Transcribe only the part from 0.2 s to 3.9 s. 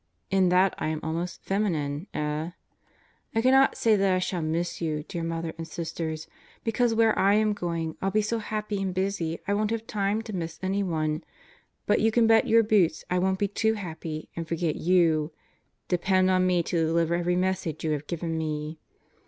In that I am almost "feminine," eh? I cannot